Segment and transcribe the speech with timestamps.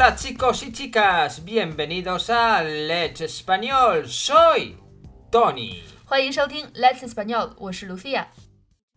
[0.00, 4.06] Hola chicos y chicas, bienvenidos a Let's Español.
[4.06, 4.76] Soy
[5.28, 5.80] Tony。
[6.04, 8.26] 欢迎收听 Let's Español，我是 Lucia。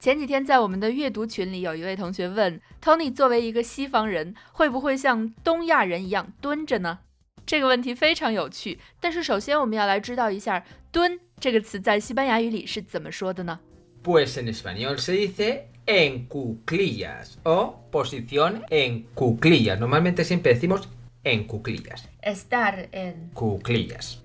[0.00, 6.98] 前几天在我们的阅读群里，有一位同学问 Tony，作为一个西方人，会不会像东亚人一样蹲着呢？
[7.46, 8.80] 这个问题非常有趣。
[8.98, 13.60] 但是首先我们要来知道一下“蹲”这个词在西班牙语里是怎么说的呢
[14.07, 19.79] ？Pues en español se dice en cuclillas o posición en cuclillas.
[19.79, 20.89] Normalmente siempre decimos
[21.23, 22.09] en cuclillas.
[22.21, 24.19] Estar en cuclillas.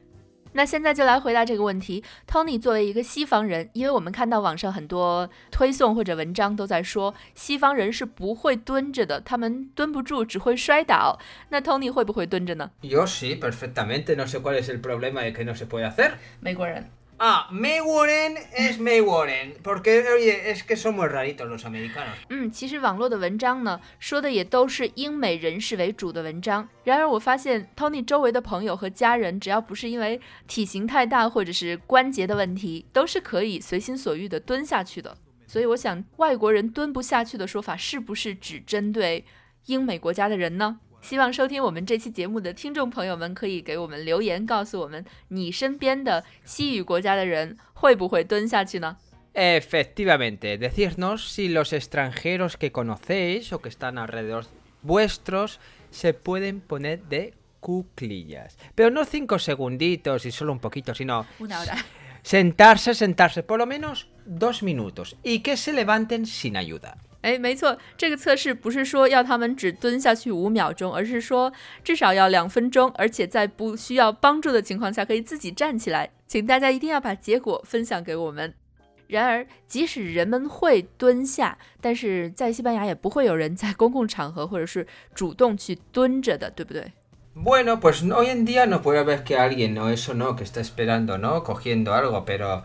[0.52, 2.02] 那现在就来回答这个问题。
[2.27, 11.20] Tony 作为一个西方人，因为我们看到网上很多推送或者文章都在说西方人是不会蹲着的，他们蹲不住，只会摔倒。
[11.51, 12.70] 那 Tony 会不会蹲着呢？
[12.83, 14.16] Yo sí, perfectamente.
[14.16, 16.12] No sé cuál es el problema de que no se puede hacer.
[16.41, 16.87] 美国人。
[17.26, 19.54] Ah, May Warren es May wanna
[22.27, 26.68] 嗯，其实网络的文章呢，说的也都是英美人士为主的文章。
[26.84, 35.16] 然而我发现 Tony 周围的朋友和家人，只要不是因为体型太大或者是关节的问题，都是可以随心所欲的蹲下去的。
[35.48, 39.24] 所以我想，外国人蹲不下去的说法，是不是只针对
[39.68, 40.77] 英美国家的人呢？
[41.02, 48.96] 希望收听我们这期节目的听众朋友们可以给我们留言，告诉我们你身边的西语国家的人会不会蹲下去呢？
[49.35, 54.46] Efectivamente, decirnos si los extranjeros que conocéis o que están alrededor
[54.82, 55.60] vuestros
[55.91, 58.59] se pueden poner de cuclillas.
[58.74, 61.77] Pero no cinco segunditos y solo un poquito, sino una hora.
[62.23, 66.99] Sentarse, sentarse, por lo menos dos minutos y que se levanten sin ayuda.
[67.24, 76.12] 哎，没错，这个测试不是说要他们只蹲下去五秒钟，而是说至少要两分钟，而且在不需要帮助的情况下可以自己站起来。
[76.28, 78.53] 请大家一定要把结果分享给我们。
[79.07, 84.85] 然而，即使人们会蹲下，但是在西班牙也不会有人在公共场合或者是
[85.16, 86.91] 主动去蹲着的，对不对
[87.35, 91.18] ？Bueno, pues hoy en día no puede haber que alguien o eso no que está esperando,
[91.18, 92.63] no cogiendo algo, pero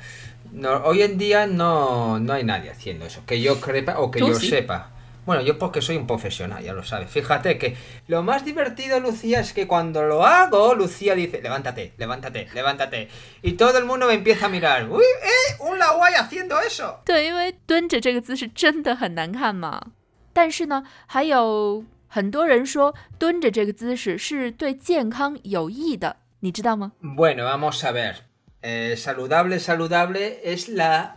[0.52, 4.20] No, hoy en día no, no hay nadie haciendo eso, que yo crepa o que
[4.20, 4.92] yo sepa.
[5.26, 7.10] Bueno, yo porque soy un profesional, ya lo sabes.
[7.10, 7.78] Fíjate que
[8.08, 13.08] lo más divertido, Lucía, es que cuando lo hago, Lucía dice, levántate, levántate, levántate.
[13.42, 14.90] Y todo el mundo me empieza a mirar.
[14.90, 15.56] ¡Uy, eh!
[15.62, 17.00] ¡Un laguay haciendo eso!
[17.06, 19.82] 对，因为蹲着这个姿势真的很难看嘛。
[20.34, 26.92] 但是呢，还有很多人说蹲着这个姿势是对健康有益的，你知道吗？
[27.02, 28.16] Bueno, vamos a ver.
[28.71, 31.17] Eh, saludable, saludable es la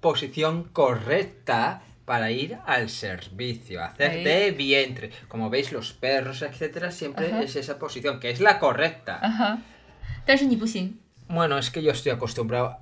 [0.00, 5.10] posición correcta para ir al servicio, hacer de vientre.
[5.26, 9.20] Como veis, los perros, etcétera, siempre es esa posición, que es la correcta.
[9.22, 9.58] Ajá.
[11.28, 12.76] Bueno, es que yo estoy acostumbrado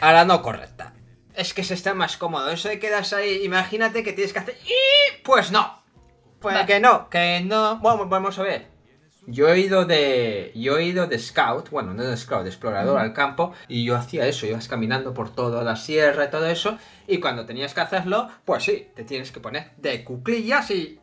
[0.00, 0.92] a la no correcta.
[1.34, 2.52] Es que se está más cómodo.
[2.52, 4.56] Eso de quedas ahí, imagínate que tienes que hacer.
[4.64, 5.22] ¡Y!
[5.24, 5.82] Pues no.
[6.38, 7.78] Pues que no, que no.
[7.80, 8.68] Bueno, vamos a ver.
[9.26, 10.52] Yo he ido de.
[10.54, 13.96] Yo he ido de scout, bueno, no de scout, de explorador al campo, y yo
[13.96, 17.80] hacía eso, ibas caminando por toda la sierra y todo eso, y cuando tenías que
[17.80, 21.00] hacerlo, pues sí, te tienes que poner de cuclillas y.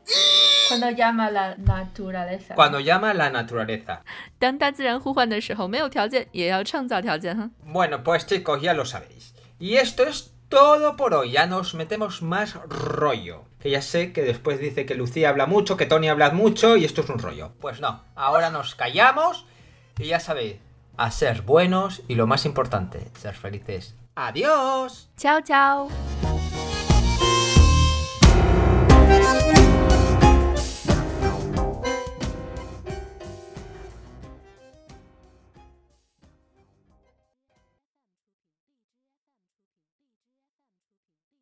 [0.68, 2.56] Cuando llama la naturaleza.
[2.56, 4.04] Cuando llama la naturaleza.
[7.64, 9.34] Bueno, pues chicos, ya lo sabéis.
[9.60, 11.31] Y esto es todo por hoy.
[11.31, 13.44] Ya nos metemos más rollo.
[13.59, 16.85] Que ya sé que después dice que Lucía habla mucho, que Tony habla mucho y
[16.85, 17.52] esto es un rollo.
[17.59, 19.46] Pues no, ahora nos callamos
[19.97, 20.57] y ya sabéis,
[20.97, 23.96] a ser buenos y lo más importante, ser felices.
[24.16, 25.09] Adiós.
[25.18, 25.90] Chao, chao.